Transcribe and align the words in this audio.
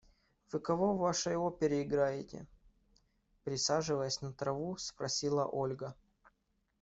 –Вы 0.51 0.59
кого 0.59 0.95
в 0.95 0.99
вашей 0.99 1.35
опере 1.37 1.83
играете?– 1.83 2.47
присаживаясь 3.43 4.19
на 4.21 4.33
траву, 4.33 4.75
спросила 4.79 5.45
Ольга. 5.45 5.95